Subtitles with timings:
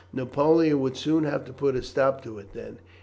[0.11, 2.79] Napoleon would soon have put a stop to it then.